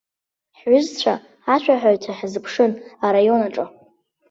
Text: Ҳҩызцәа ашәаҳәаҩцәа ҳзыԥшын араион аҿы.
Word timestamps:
Ҳҩызцәа 0.59 1.13
ашәаҳәаҩцәа 1.53 2.13
ҳзыԥшын 2.19 2.71
араион 3.05 3.41
аҿы. 3.47 3.65